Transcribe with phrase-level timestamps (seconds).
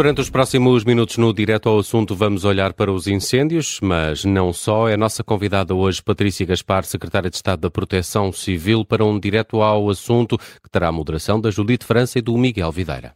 [0.00, 4.50] Durante os próximos minutos no Direto ao Assunto vamos olhar para os incêndios, mas não
[4.50, 4.88] só.
[4.88, 9.20] É a nossa convidada hoje, Patrícia Gaspar, Secretária de Estado da Proteção Civil, para um
[9.20, 13.14] Direto ao Assunto que terá a moderação da Judite França e do Miguel Videira.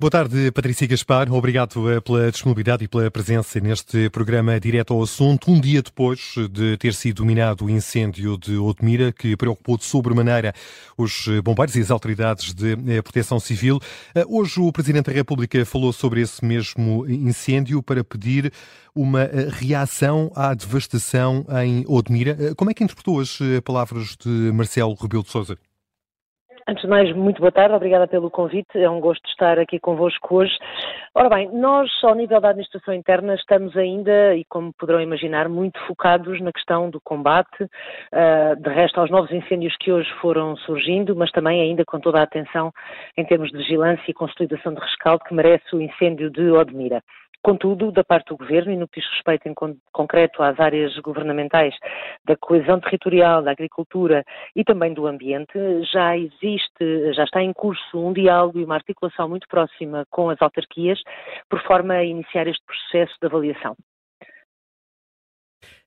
[0.00, 1.30] Boa tarde, Patrícia Gaspar.
[1.30, 5.50] Obrigado eh, pela disponibilidade e pela presença neste programa direto ao assunto.
[5.50, 10.54] Um dia depois de ter sido dominado o incêndio de Odmira, que preocupou de sobremaneira
[10.96, 13.78] os bombeiros e as autoridades de eh, proteção civil.
[14.14, 18.50] Eh, hoje o Presidente da República falou sobre esse mesmo incêndio para pedir
[18.94, 22.54] uma reação à devastação em Odmira.
[22.56, 25.58] Como é que interpretou as palavras de Marcelo Rebelo de Sousa?
[26.68, 30.36] Antes de mais, muito boa tarde, obrigada pelo convite, é um gosto estar aqui convosco
[30.36, 30.56] hoje.
[31.14, 35.80] Ora bem, nós, ao nível da administração interna, estamos ainda, e como poderão imaginar, muito
[35.86, 41.16] focados na questão do combate, uh, de resto aos novos incêndios que hoje foram surgindo,
[41.16, 42.72] mas também ainda com toda a atenção
[43.16, 47.02] em termos de vigilância e consolidação de rescaldo que merece o incêndio de Odmira.
[47.42, 49.54] Contudo, da parte do Governo, e no que diz respeito em
[49.92, 51.74] concreto às áreas governamentais
[52.24, 54.24] da coesão territorial, da agricultura
[54.54, 55.52] e também do ambiente,
[55.90, 60.40] já existe, já está em curso um diálogo e uma articulação muito próxima com as
[60.42, 61.00] autarquias,
[61.48, 63.74] por forma a iniciar este processo de avaliação.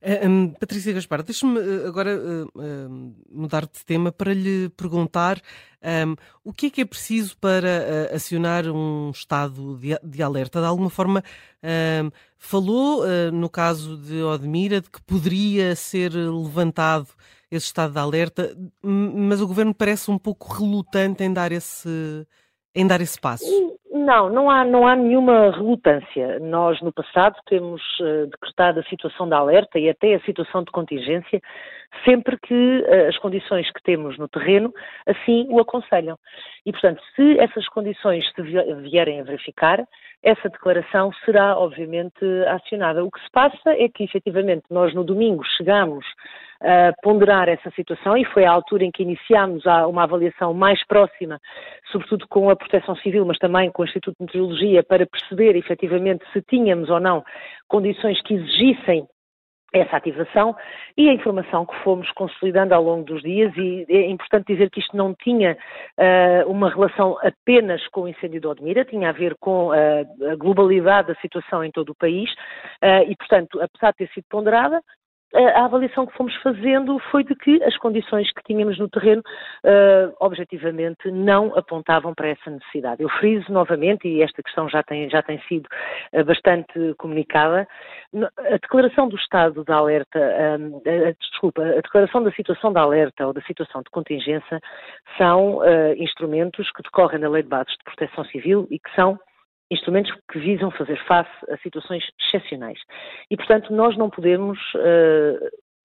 [0.04, 5.42] Uh, um, Patrícia Gaspar, deixe-me uh, agora uh, mudar de tema para lhe perguntar
[5.82, 10.60] um, o que é que é preciso para acionar um estado de, de, alerta.
[10.60, 11.24] De alguma forma,
[12.38, 17.08] falou, no caso de Odmira, de que poderia ser levantado
[17.52, 22.26] esse estado de alerta, mas o governo parece um pouco relutante em dar esse,
[22.74, 23.46] em dar esse passo.
[24.04, 26.38] Não, não há, não há nenhuma relutância.
[26.40, 30.72] Nós, no passado, temos uh, decretado a situação de alerta e até a situação de
[30.72, 31.42] contingência,
[32.04, 34.74] sempre que uh, as condições que temos no terreno
[35.08, 36.20] assim o aconselham.
[36.66, 39.80] E, portanto, se essas condições se vierem a verificar,
[40.24, 43.04] essa declaração será, obviamente, acionada.
[43.04, 46.06] O que se passa é que, efetivamente, nós no domingo chegamos
[46.62, 51.40] uh, ponderar essa situação e foi a altura em que iniciámos uma avaliação mais próxima,
[51.92, 56.24] sobretudo com a Proteção Civil, mas também com o Instituto de Meteorologia, para perceber efetivamente
[56.32, 57.22] se tínhamos ou não
[57.68, 59.06] condições que exigissem
[59.74, 60.56] essa ativação
[60.96, 63.52] e a informação que fomos consolidando ao longo dos dias.
[63.58, 65.58] E é importante dizer que isto não tinha
[65.98, 70.36] uh, uma relação apenas com o incêndio de Odmira, tinha a ver com uh, a
[70.36, 72.32] globalidade da situação em todo o país.
[72.84, 74.80] Uh, e, portanto, apesar de ter sido ponderada,
[75.34, 80.14] a avaliação que fomos fazendo foi de que as condições que tínhamos no terreno, uh,
[80.20, 83.02] objetivamente, não apontavam para essa necessidade.
[83.02, 85.68] Eu friso novamente, e esta questão já tem, já tem sido
[86.14, 87.68] uh, bastante comunicada,
[88.38, 93.34] a declaração do estado de alerta, uh, desculpa, a declaração da situação de alerta ou
[93.34, 94.60] da situação de contingência
[95.18, 95.62] são
[95.98, 99.20] instrumentos que decorrem da Lei de Bases de Proteção Civil e que são
[99.74, 102.80] instrumentos que visam fazer face a situações excepcionais.
[103.30, 105.50] E, portanto, nós não podemos uh,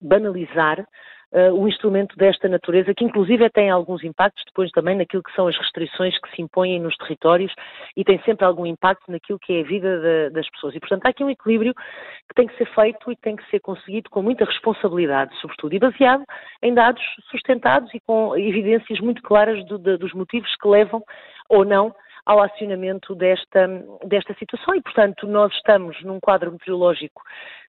[0.00, 5.34] banalizar uh, o instrumento desta natureza, que inclusive tem alguns impactos depois também naquilo que
[5.34, 7.52] são as restrições que se impõem nos territórios
[7.96, 10.74] e tem sempre algum impacto naquilo que é a vida de, das pessoas.
[10.74, 13.60] E, portanto, há aqui um equilíbrio que tem que ser feito e tem que ser
[13.60, 16.24] conseguido com muita responsabilidade, sobretudo, e baseado
[16.62, 21.02] em dados sustentados e com evidências muito claras do, de, dos motivos que levam
[21.48, 21.94] ou não
[22.26, 23.66] ao acionamento desta,
[24.04, 27.22] desta situação e, portanto, nós estamos num quadro meteorológico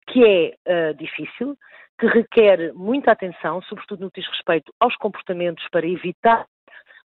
[0.08, 1.58] que é uh, difícil,
[2.00, 6.46] que requer muita atenção, sobretudo no que diz respeito aos comportamentos para evitar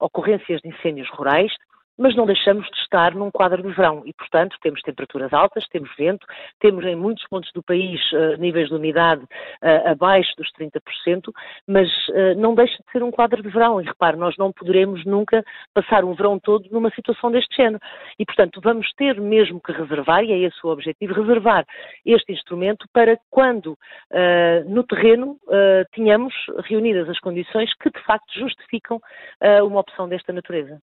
[0.00, 1.52] ocorrências de incêndios rurais,
[1.98, 5.90] mas não deixamos de estar num quadro de verão e, portanto, temos temperaturas altas, temos
[5.98, 6.24] vento,
[6.60, 11.32] temos em muitos pontos do país uh, níveis de umidade uh, abaixo dos 30%,
[11.66, 13.80] mas uh, não deixa de ser um quadro de verão.
[13.80, 15.44] E repare, nós não poderemos nunca
[15.74, 17.80] passar um verão todo numa situação deste género.
[18.18, 21.66] E, portanto, vamos ter mesmo que reservar, e é esse o objetivo, reservar
[22.06, 23.76] este instrumento para quando
[24.66, 25.36] no terreno
[25.92, 26.32] tenhamos
[26.64, 29.00] reunidas as condições que, de facto, justificam
[29.64, 30.80] uma opção desta natureza.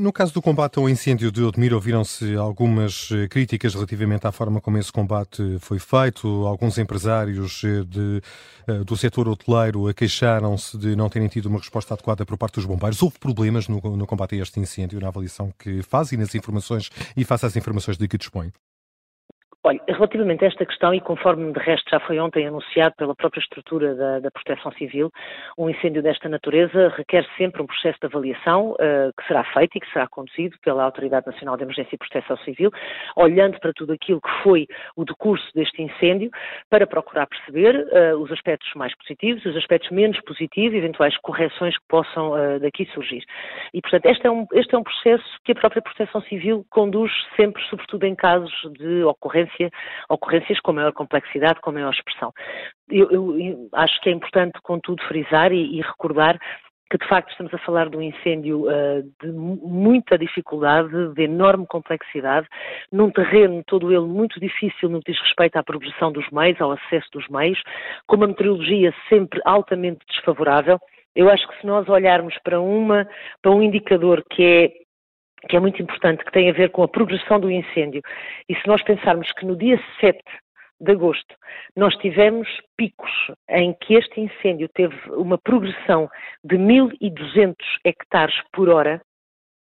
[0.00, 4.60] No caso do combate ao incêndio de Odmir, ouviram-se algumas eh, críticas relativamente à forma
[4.60, 6.26] como esse combate foi feito.
[6.48, 8.20] Alguns empresários eh, de,
[8.66, 12.64] eh, do setor hoteleiro queixaram-se de não terem tido uma resposta adequada por parte dos
[12.64, 13.00] bombeiros.
[13.00, 16.90] Houve problemas no, no combate a este incêndio, na avaliação que faz e nas informações,
[17.16, 18.50] e face às informações de que dispõe?
[19.68, 23.38] Olha, relativamente a esta questão, e conforme de resto já foi ontem anunciado pela própria
[23.40, 25.12] estrutura da, da Proteção Civil,
[25.58, 29.80] um incêndio desta natureza requer sempre um processo de avaliação uh, que será feito e
[29.80, 32.70] que será conduzido pela Autoridade Nacional de Emergência e Proteção Civil,
[33.14, 34.66] olhando para tudo aquilo que foi
[34.96, 36.30] o decurso deste incêndio,
[36.70, 41.84] para procurar perceber uh, os aspectos mais positivos, os aspectos menos positivos, eventuais correções que
[41.90, 43.22] possam uh, daqui surgir.
[43.74, 47.12] E, portanto, este é, um, este é um processo que a própria Proteção Civil conduz
[47.36, 49.57] sempre, sobretudo em casos de ocorrência,
[50.08, 52.32] ocorrências com maior complexidade, com maior expressão.
[52.90, 56.38] Eu, eu acho que é importante, contudo, frisar e, e recordar
[56.90, 61.66] que de facto estamos a falar de um incêndio uh, de muita dificuldade, de enorme
[61.66, 62.46] complexidade,
[62.90, 66.72] num terreno todo ele muito difícil no que diz respeito à progressão dos meios, ao
[66.72, 67.60] acesso dos meios,
[68.06, 70.78] com uma meteorologia sempre altamente desfavorável.
[71.14, 73.06] Eu acho que se nós olharmos para, uma,
[73.42, 74.87] para um indicador que é
[75.48, 78.02] que é muito importante, que tem a ver com a progressão do incêndio.
[78.48, 80.18] E se nós pensarmos que no dia 7
[80.80, 81.34] de agosto
[81.76, 83.10] nós tivemos picos
[83.48, 86.08] em que este incêndio teve uma progressão
[86.44, 87.54] de 1.200
[87.84, 89.00] hectares por hora,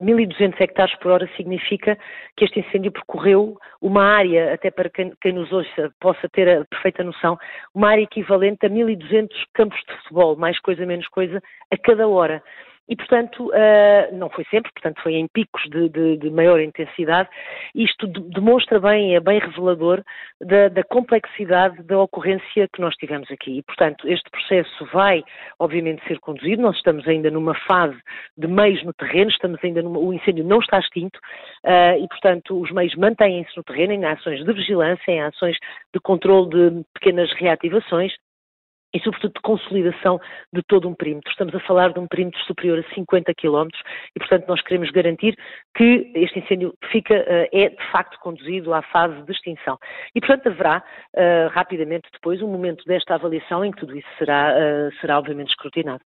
[0.02, 1.98] 1.200 hectares por hora significa
[2.36, 6.66] que este incêndio percorreu uma área, até para quem, quem, nos ouça possa ter a
[6.66, 7.38] perfeita noção,
[7.74, 12.44] uma área equivalente a 1.200 campos de futebol, mais coisa, menos coisa, a cada hora
[12.88, 17.30] e, portanto, uh, não foi sempre, portanto, foi em picos de, de, de maior intensidade.
[17.74, 20.04] Isto de, demonstra bem, é bem revelador
[20.42, 23.60] da, da, complexidade da ocorrência que nós tivemos aqui.
[23.60, 25.24] E, portanto, este processo vai,
[25.60, 26.62] obviamente, ser conduzido.
[26.62, 27.98] Nós estamos ainda numa fase
[28.38, 31.18] de meios no terreno, estamos ainda numa, o incêndio não está extinto
[31.66, 35.56] uh, e, portanto, os meios mantêm-se no terreno em ações de vigilância, em ações
[35.94, 38.14] de controle de pequenas reativações
[38.94, 40.20] e, sobretudo, de consolidação
[40.54, 41.32] de todo um perímetro.
[41.32, 43.68] Estamos a falar de um perímetro superior a 50 km
[44.16, 45.36] e, portanto, nós queremos garantir
[45.76, 49.78] que este incêndio fica, uh, é de facto conduzido à fase de extinção.
[50.14, 50.84] E, portanto, haverá
[51.16, 55.50] uh, rapidamente depois um momento desta avaliação em que tudo isso será, uh, será obviamente
[55.50, 56.02] escrutinado.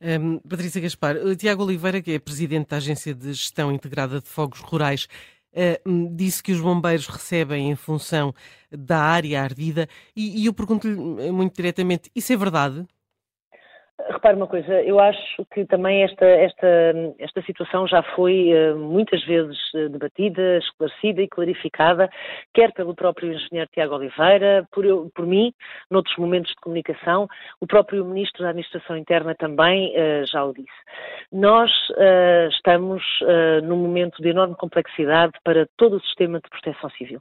[0.00, 4.60] Um, Patrícia Gaspar, Tiago Oliveira, que é Presidente da Agência de Gestão Integrada de Fogos
[4.60, 5.06] Rurais,
[5.52, 8.32] Uh, disse que os bombeiros recebem em função
[8.70, 10.94] da área ardida e, e eu pergunto-lhe
[11.32, 12.86] muito diretamente, isso é verdade?
[14.10, 16.66] Repare uma coisa, eu acho que também esta, esta,
[17.20, 22.10] esta situação já foi uh, muitas vezes uh, debatida, esclarecida e clarificada,
[22.52, 25.52] quer pelo próprio engenheiro Tiago Oliveira, por, eu, por mim,
[25.88, 27.28] noutros momentos de comunicação,
[27.60, 30.68] o próprio Ministro da Administração Interna também uh, já o disse.
[31.32, 31.70] Nós
[32.50, 33.02] estamos
[33.62, 37.20] num momento de enorme complexidade para todo o sistema de proteção civil.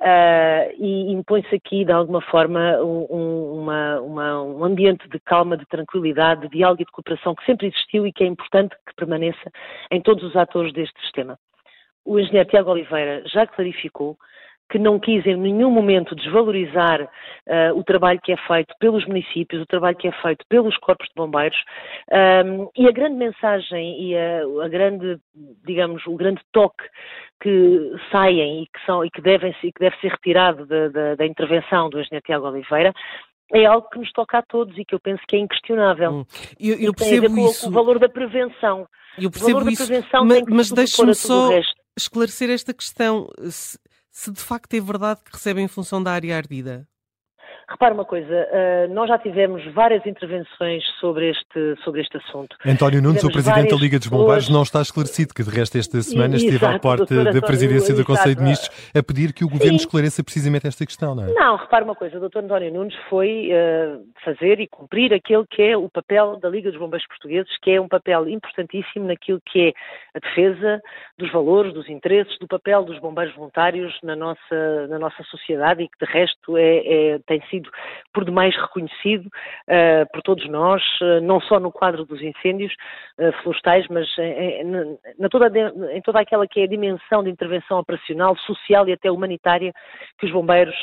[0.00, 5.66] Uh, e impõe-se aqui, de alguma forma, um, uma, uma, um ambiente de calma, de
[5.66, 9.52] tranquilidade, de diálogo e de cooperação que sempre existiu e que é importante que permaneça
[9.90, 11.38] em todos os atores deste sistema.
[12.02, 14.16] O engenheiro Tiago Oliveira já clarificou
[14.70, 19.60] que não quis em nenhum momento desvalorizar uh, o trabalho que é feito pelos municípios,
[19.60, 21.58] o trabalho que é feito pelos corpos de bombeiros
[22.46, 25.18] um, e a grande mensagem e a, a, grande,
[25.66, 26.84] digamos, o grande toque
[27.42, 31.14] que saem e que, são, e que, devem, e que deve ser retirado da, da,
[31.16, 32.92] da intervenção do engenheiro Tiago Oliveira
[33.52, 36.12] é algo que nos toca a todos e que eu penso que é inquestionável.
[36.12, 36.24] Hum.
[36.60, 37.68] Eu, eu percebo tem a ver com isso.
[37.68, 38.86] o valor da prevenção.
[39.18, 41.48] Eu percebo o valor isso, da prevenção mas, mas deixe-me só
[41.96, 43.26] esclarecer esta questão.
[43.48, 43.76] Se,
[44.20, 46.86] se de facto é verdade que recebem em função da área ardida.
[47.70, 52.56] Repara uma coisa, uh, nós já tivemos várias intervenções sobre este, sobre este assunto.
[52.66, 56.02] António Nunes, o Presidente da Liga dos Bombeiros, não está esclarecido, que de resto esta
[56.02, 59.48] semana esteve exato, à porta da Presidência do Conselho de Ministros a pedir que o
[59.48, 59.84] Governo Sim.
[59.84, 61.32] esclareça precisamente esta questão, não é?
[61.32, 62.38] Não, repara uma coisa, o Dr.
[62.38, 66.80] António Nunes foi uh, fazer e cumprir aquele que é o papel da Liga dos
[66.80, 69.72] Bombeiros Portugueses, que é um papel importantíssimo naquilo que é
[70.14, 70.82] a defesa
[71.16, 75.88] dos valores, dos interesses, do papel dos bombeiros voluntários na nossa, na nossa sociedade e
[75.88, 76.78] que de resto é,
[77.14, 77.70] é tem sido sido
[78.12, 82.72] por demais reconhecido uh, por todos nós, uh, não só no quadro dos incêndios
[83.18, 85.50] uh, florestais, mas em, toda,
[85.92, 89.72] em toda aquela que é a dimensão de intervenção operacional, social e até humanitária
[90.18, 90.74] que os bombeiros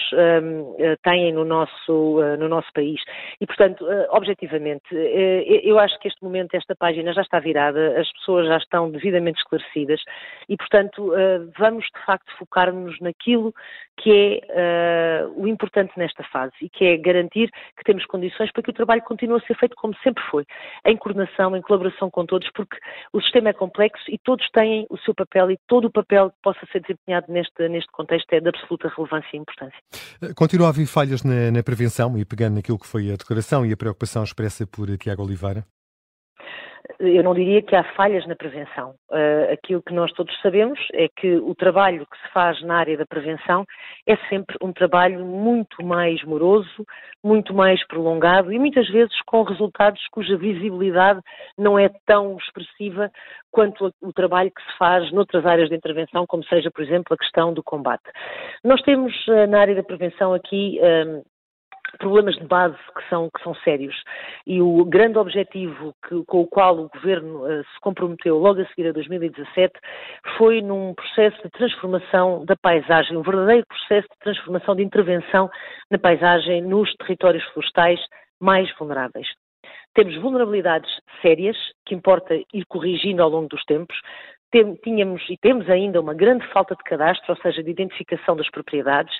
[1.04, 3.02] têm no nosso, no nosso país.
[3.40, 4.86] E, portanto, objetivamente,
[5.64, 9.40] eu acho que este momento, esta página já está virada, as pessoas já estão devidamente
[9.40, 10.02] esclarecidas
[10.48, 11.12] e, portanto,
[11.58, 13.54] vamos de facto focar-nos naquilo
[13.98, 18.74] que é o importante nesta fase que é garantir que temos condições para que o
[18.74, 20.46] trabalho continue a ser feito como sempre foi,
[20.86, 22.78] em coordenação, em colaboração com todos, porque
[23.14, 26.38] o sistema é complexo e todos têm o seu papel e todo o papel que
[26.42, 29.80] possa ser desempenhado neste, neste contexto é de absoluta relevância e importância.
[30.22, 33.66] Eh, continua a haver falhas na, na prevenção e pegando naquilo que foi a declaração
[33.66, 35.66] e a preocupação expressa por Tiago Oliveira?
[37.00, 38.96] Eu não diria que há falhas na prevenção.
[39.10, 42.98] Uh, aquilo que nós todos sabemos é que o trabalho que se faz na área
[42.98, 43.66] da prevenção
[44.06, 46.86] é sempre um trabalho muito mais moroso,
[47.24, 51.20] muito mais prolongado e muitas vezes com resultados cuja visibilidade
[51.58, 53.12] não é tão expressiva
[53.52, 57.18] quanto o trabalho que se faz noutras áreas de intervenção, como seja, por exemplo, a
[57.18, 58.04] questão do combate.
[58.64, 61.24] Nós temos uh, na área da prevenção aqui uh,
[61.98, 63.96] problemas de base que são, que são sérios.
[64.46, 68.66] E o grande objetivo que, com o qual o Governo uh, se comprometeu logo a
[68.68, 69.74] seguir a 2017
[70.38, 75.50] foi num processo de transformação da paisagem, um verdadeiro processo de transformação de intervenção
[75.92, 78.00] na paisagem nos territórios florestais
[78.40, 79.28] mais vulneráveis.
[79.94, 80.92] Temos vulnerabilidades
[81.24, 83.98] sérias que importa ir corrigindo ao longo dos tempos
[84.84, 89.14] tínhamos e temos ainda uma grande falta de cadastro, ou seja, de identificação das propriedades,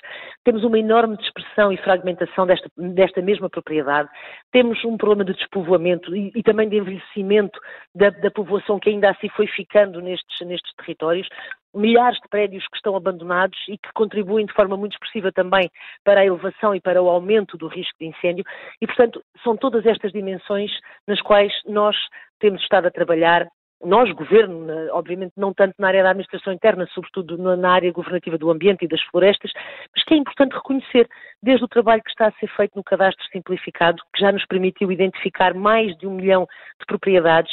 [0.44, 4.08] temos uma enorme dispersão e fragmentação desta, desta mesma propriedade,
[4.52, 7.58] temos um problema de despovoamento e, e também de envelhecimento
[7.94, 11.28] da, da, povoação que ainda assim foi ficando nestes, nestes territórios,
[11.74, 15.70] milhares de prédios que estão abandonados e que contribuem de forma muito expressiva também
[16.04, 18.44] para a elevação e para o aumento do risco de incêndio.
[18.80, 20.70] E, portanto, são todas estas dimensões
[21.06, 21.96] nas quais nós
[22.40, 23.46] temos estado a trabalhar
[23.84, 28.50] nós, governo, obviamente não tanto na área da administração interna, sobretudo na área governativa do
[28.50, 29.52] ambiente e das florestas,
[29.94, 31.08] mas que é importante reconhecer,
[31.42, 34.90] desde o trabalho que está a ser feito no cadastro simplificado, que já nos permitiu
[34.90, 36.46] identificar mais de um milhão
[36.80, 37.52] de propriedades,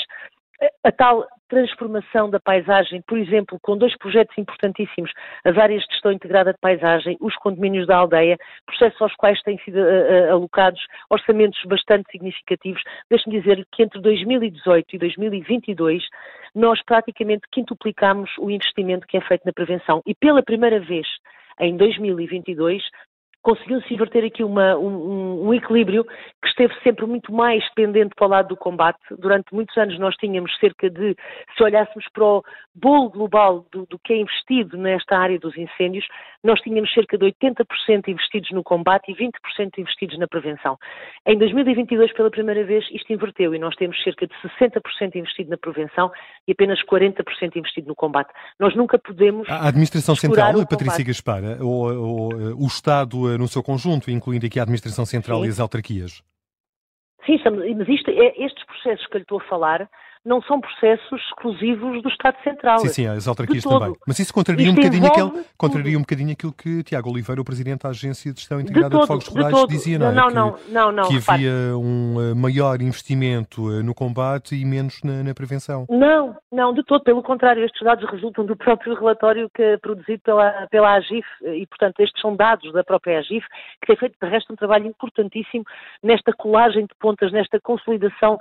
[0.83, 5.11] a tal transformação da paisagem, por exemplo, com dois projetos importantíssimos,
[5.43, 9.57] as áreas de gestão integrada de paisagem, os condomínios da aldeia, processos aos quais têm
[9.59, 12.81] sido uh, alocados orçamentos bastante significativos.
[13.09, 16.03] Deixe-me dizer que entre 2018 e 2022
[16.55, 21.05] nós praticamente quintuplicamos o investimento que é feito na prevenção e pela primeira vez
[21.59, 22.81] em 2022
[23.45, 28.29] conseguiu-se inverter aqui uma, um, um, equilíbrio que esteve sempre muito mais pendente para o
[28.29, 28.97] lado do combate.
[29.19, 31.15] Durante muitos anos nós tínhamos cerca de,
[31.55, 36.07] se olhássemos para o bolo global do, do que é investido nesta área dos incêndios,
[36.45, 39.31] nós tínhamos cerca de 80% investidos no combate e 20%
[39.77, 40.77] investidos na prevenção.
[41.25, 45.57] Em 2022, pela primeira vez, isto inverteu e nós temos cerca de 60% investido na
[45.57, 46.11] prevenção
[46.47, 48.31] e apenas 40% investido no combate.
[48.59, 49.49] Nós nunca podemos.
[49.49, 54.63] A Administração Central, Patrícia Gaspar, ou, ou, o Estado no seu conjunto, incluindo aqui a
[54.63, 55.45] Administração Central Sim.
[55.47, 56.23] e as autarquias.
[57.25, 57.39] Sim,
[57.75, 59.89] mas isto, é, estes processos que eu lhe estou a falar
[60.25, 62.79] não são processos exclusivos do Estado Central.
[62.79, 63.93] Sim, sim, as autarquias também.
[64.07, 67.83] Mas isso contraria, um bocadinho, aquele, contraria um bocadinho aquilo que Tiago Oliveira, o Presidente
[67.83, 70.33] da Agência de Gestão Integrada de, todo, de Fogos Rurais, de dizia, não, não, é?
[70.33, 74.99] não, que, não, não, que havia um uh, maior investimento uh, no combate e menos
[75.03, 75.85] na, na, prevenção.
[75.89, 77.03] Não, não, de todo.
[77.03, 81.67] Pelo contrário, estes dados resultam do próprio relatório que é produzido pela, pela AGIF e,
[81.67, 83.45] portanto, estes são dados da própria AGIF,
[83.79, 85.63] que tem feito, de resto, um trabalho importantíssimo
[86.01, 88.39] nesta colagem de pontas, nesta consolidação,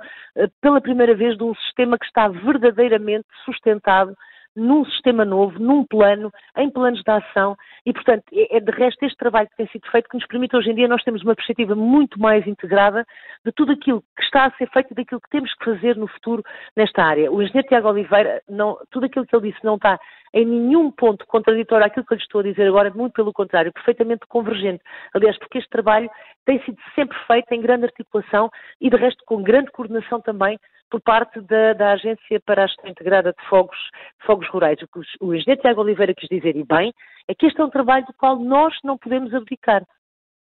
[0.59, 4.15] pela primeira vez, de um sistema que está verdadeiramente sustentado
[4.55, 9.03] num sistema novo, num plano, em planos de ação e, portanto, é, é de resto
[9.03, 11.35] este trabalho que tem sido feito que nos permite hoje em dia nós temos uma
[11.35, 13.05] perspectiva muito mais integrada
[13.43, 16.07] de tudo aquilo que está a ser feito e daquilo que temos que fazer no
[16.07, 16.41] futuro
[16.75, 17.29] nesta área.
[17.31, 19.99] O engenheiro Tiago Oliveira, não, tudo aquilo que ele disse não está
[20.33, 23.71] em nenhum ponto contraditório àquilo que eu lhe estou a dizer agora, muito pelo contrário,
[23.71, 24.83] perfeitamente convergente.
[25.13, 26.09] Aliás, porque este trabalho
[26.45, 28.49] tem sido sempre feito em grande articulação
[28.81, 30.59] e, de resto, com grande coordenação também
[30.95, 33.77] por parte da, da, Agência para a Gestão Integrada de Fogos,
[34.25, 34.81] Fogos Rurais.
[34.81, 36.93] O que o engenheiro Tiago Oliveira quis dizer, e bem,
[37.27, 39.83] é que este é um trabalho do qual nós não podemos abdicar.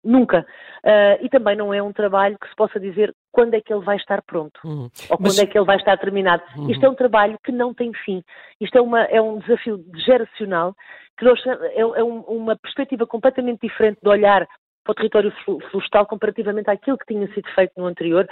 [0.05, 0.47] Nunca.
[0.85, 3.85] Uh, e também não é um trabalho que se possa dizer quando é que ele
[3.85, 4.89] vai estar pronto uhum.
[5.11, 5.35] ou Mas...
[5.35, 6.45] quando é que ele vai estar terminado.
[6.57, 6.71] Uhum.
[6.71, 8.23] Isto é um trabalho que não tem fim.
[8.61, 10.73] Isto é, uma, é um desafio geracional
[11.19, 14.47] que nós, é, é um, uma perspectiva completamente diferente de olhar
[14.85, 15.33] para o território
[15.71, 18.29] florestal comparativamente àquilo que tinha sido feito no anterior,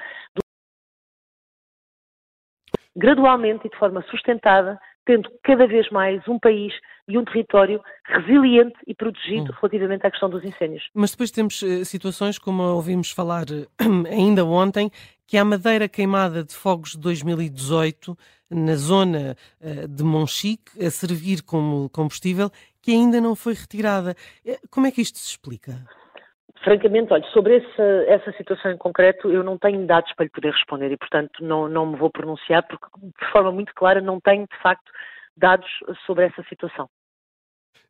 [2.96, 6.72] gradualmente e de forma sustentada, tendo cada vez mais um país
[7.08, 9.54] e um território resiliente e protegido hum.
[9.60, 10.88] relativamente à questão dos incêndios.
[10.94, 13.66] Mas depois temos uh, situações, como ouvimos falar uh,
[14.08, 14.90] ainda ontem,
[15.26, 18.16] que há madeira queimada de fogos de 2018
[18.50, 24.16] na zona uh, de Monchique a servir como combustível que ainda não foi retirada.
[24.68, 25.84] Como é que isto se explica?
[26.62, 30.52] Francamente, olha, sobre essa, essa situação em concreto, eu não tenho dados para lhe poder
[30.52, 34.46] responder e, portanto, não, não me vou pronunciar, porque, de forma muito clara, não tenho,
[34.46, 34.90] de facto,
[35.36, 35.68] dados
[36.06, 36.88] sobre essa situação.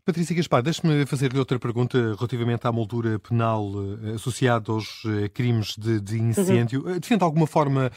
[0.04, 3.70] Patrícia Gaspar, deixe-me fazer-lhe outra pergunta relativamente à moldura penal
[4.02, 6.84] eh, associada aos eh, crimes de, de incêndio.
[6.84, 6.98] Uhum.
[6.98, 7.88] Defende de alguma forma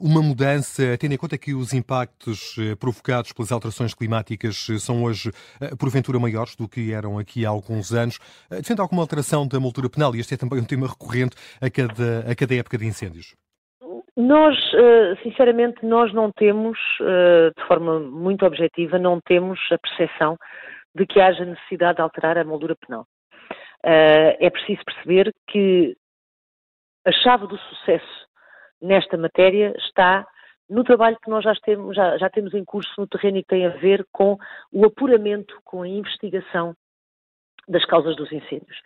[0.00, 5.30] uma mudança, tendo em conta que os impactos provocados pelas alterações climáticas são hoje,
[5.78, 8.18] porventura, maiores do que eram aqui há alguns anos?
[8.48, 10.14] Defende alguma alteração da moldura penal?
[10.14, 13.34] E este é também um tema recorrente a cada, a cada época de incêndios.
[14.16, 14.56] Nós,
[15.22, 20.38] sinceramente, nós não temos, de forma muito objetiva, não temos a percepção
[20.94, 23.06] de que haja necessidade de alterar a moldura penal.
[23.82, 25.96] É preciso perceber que
[27.04, 28.26] a chave do sucesso
[28.80, 30.26] nesta matéria está
[30.68, 33.48] no trabalho que nós já temos, já, já temos em curso no terreno e que
[33.48, 34.36] tem a ver com
[34.72, 36.74] o apuramento, com a investigação
[37.68, 38.78] das causas dos incêndios.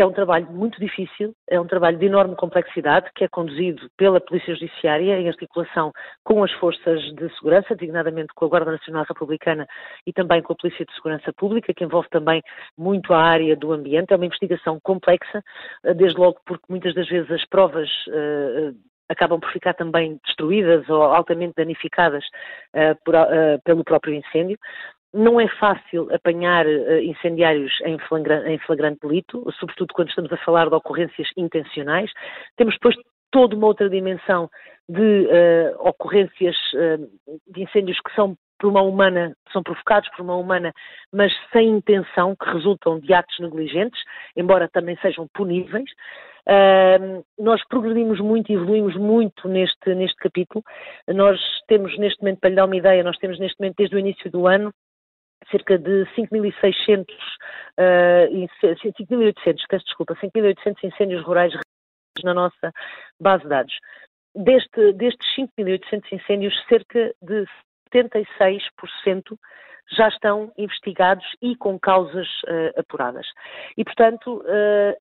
[0.00, 4.18] É um trabalho muito difícil, é um trabalho de enorme complexidade que é conduzido pela
[4.18, 5.92] Polícia Judiciária em articulação
[6.24, 9.66] com as forças de segurança, designadamente com a Guarda Nacional Republicana
[10.06, 12.40] e também com a Polícia de Segurança Pública, que envolve também
[12.78, 14.14] muito a área do ambiente.
[14.14, 15.44] É uma investigação complexa,
[15.84, 18.74] eh, desde logo porque muitas das vezes as provas uh,
[19.06, 22.24] acabam por ficar também destruídas ou altamente danificadas
[22.74, 24.58] uh, por, uh, pelo próprio incêndio.
[25.12, 30.36] Não é fácil apanhar uh, incendiários em flagrante, em flagrante delito, sobretudo quando estamos a
[30.38, 32.10] falar de ocorrências intencionais.
[32.56, 32.94] Temos depois
[33.30, 34.48] toda uma outra dimensão
[34.88, 37.10] de uh, ocorrências uh,
[37.52, 40.72] de incêndios que são por uma humana, são provocados por uma humana,
[41.12, 43.98] mas sem intenção, que resultam de atos negligentes,
[44.36, 45.90] embora também sejam puníveis.
[46.46, 50.62] Uh, nós progredimos muito e evoluímos muito neste, neste capítulo.
[51.08, 53.98] Nós temos neste momento, para lhe dar uma ideia, nós temos neste momento, desde o
[53.98, 54.72] início do ano,
[55.50, 57.06] cerca de 5.600,
[57.78, 61.52] uh, 5.800, peço desculpa, 5.800 incêndios rurais
[62.22, 62.72] na nossa
[63.20, 63.74] base de dados.
[64.34, 67.46] Deste, destes 5.800 incêndios, cerca de
[67.92, 69.36] 76%
[69.92, 73.26] já estão investigados e com causas uh, apuradas.
[73.76, 74.96] E, portanto, uh,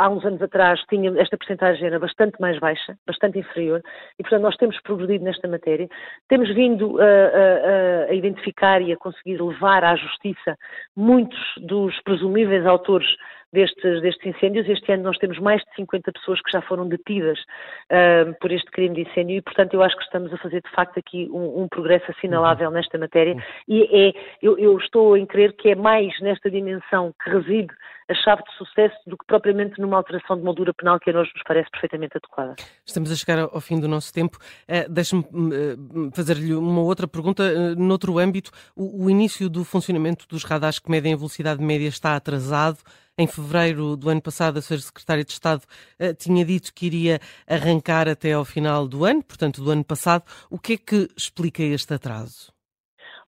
[0.00, 3.82] há uns anos atrás tinha, esta percentagem era bastante mais baixa, bastante inferior,
[4.18, 5.88] e portanto nós temos progredido nesta matéria,
[6.26, 10.56] temos vindo a, identificar e a conseguir levar à justiça
[10.96, 13.06] muitos dos presumíveis autores
[13.52, 14.68] destes, destes incêndios.
[14.68, 18.70] Este ano nós temos mais de 50 pessoas que já foram detidas uh, por este
[18.70, 21.62] crime de incêndio e, portanto, eu acho que estamos a fazer de facto aqui um,
[21.62, 22.74] um progresso assinalável uhum.
[22.74, 23.36] nesta matéria
[23.68, 27.74] e é, eu, eu estou em crer que é mais nesta dimensão que reside
[28.10, 31.28] a chave de sucesso do que propriamente numa alteração de moldura penal que a nós
[31.32, 32.56] nos parece perfeitamente adequada.
[32.84, 34.36] Estamos a chegar ao fim do nosso tempo.
[34.68, 37.44] Uh, Deixe-me uh, fazer-lhe uma outra pergunta.
[37.44, 41.86] Uh, noutro âmbito, o, o, início do funcionamento dos radares que medem a velocidade média
[41.86, 42.78] está atrasado.
[43.20, 44.78] Em fevereiro do ano passado, a Sra.
[44.78, 45.62] Secretária de Estado
[46.00, 50.24] uh, tinha dito que iria arrancar até ao final do ano, portanto, do ano passado.
[50.48, 52.50] O que é que explica este atraso?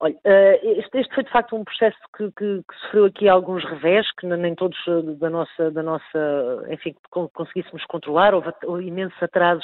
[0.03, 3.63] Olha, eh, este, este, foi de facto um processo que, que, que, sofreu aqui alguns
[3.63, 8.51] revés, que nem todos eh, da nossa, da nossa enfim, conseguíssemos controlar, houve,
[8.83, 9.63] imensos atrasos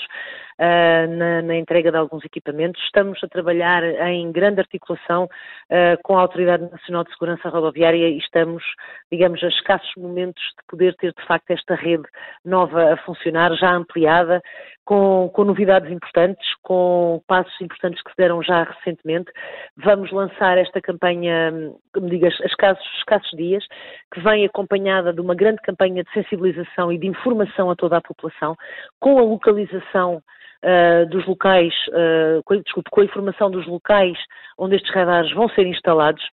[0.59, 2.79] uh, na, na, entrega de alguns equipamentos.
[2.83, 8.19] Estamos a trabalhar em grande articulação uh, com a Autoridade Nacional de Segurança Rodoviária e
[8.19, 8.63] estamos,
[9.11, 12.05] digamos, a escassos momentos de poder ter de facto esta rede
[12.45, 14.39] nova a funcionar, já ampliada,
[14.87, 19.29] com, com novidades importantes, com passos importantes que se deram já recentemente.
[19.75, 21.51] Vamos lançar esta campanha,
[21.93, 23.65] como digo, a escassos, escassos dias,
[24.13, 28.01] que vem acompanhada de uma grande campanha de sensibilização e de informação a toda a
[28.01, 28.55] população,
[28.99, 30.23] com a localização
[30.57, 34.17] Uh, dos locais, uh, com, desculpe, com a informação dos locais
[34.57, 36.27] onde estes radares vão ser instalados,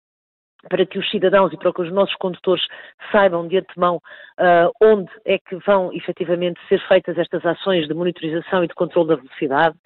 [0.68, 2.64] para que os cidadãos e para que os nossos condutores
[3.10, 8.64] saibam de antemão uh, onde é que vão efetivamente ser feitas estas ações de monitorização
[8.64, 9.76] e de controle da velocidade.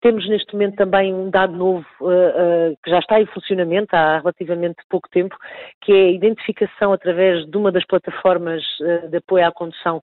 [0.00, 4.18] Temos neste momento também um dado novo uh, uh, que já está em funcionamento há
[4.18, 5.36] relativamente pouco tempo,
[5.80, 8.62] que é a identificação através de uma das plataformas
[9.10, 10.02] de apoio à condução,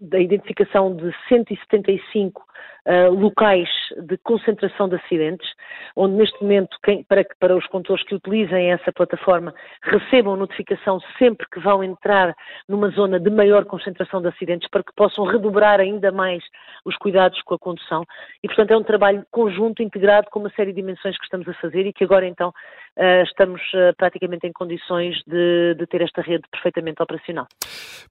[0.00, 2.42] da identificação de 175
[2.86, 3.68] uh, locais
[4.06, 5.48] de concentração de acidentes,
[5.96, 11.46] onde neste momento, quem, para, para os condutores que utilizem essa plataforma, recebam notificação sempre
[11.48, 12.34] que vão entrar
[12.68, 16.42] numa zona de maior concentração de acidentes, para que possam redobrar ainda mais
[16.84, 18.04] os cuidados com a condução.
[18.42, 21.54] E, portanto, é um trabalho conjunto, integrado, com uma série de dimensões que estamos a
[21.54, 22.52] fazer e que agora, então,
[22.96, 27.46] estamos uh, praticamente em condições de, de ter esta rede perfeitamente operacional.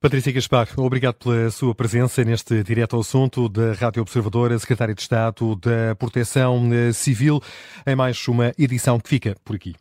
[0.00, 5.00] Patrícia Gaspar, obrigado pela sua presença neste Direto ao Assunto da Rádio Observadora secretária de
[5.00, 7.40] Estado da Proteção Civil,
[7.86, 9.74] em mais uma edição que fica por aqui.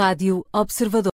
[0.00, 1.08] Rádio Observador.